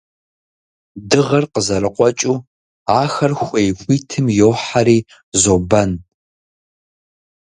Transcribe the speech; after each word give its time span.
Дыгъэр 1.09 1.45
къызэрыкъуэкӀыу, 1.53 2.37
ахэр 3.01 3.33
хуей 3.41 3.69
хуитым 3.79 4.25
йохьэри 4.39 4.97
зобэн. 5.41 5.91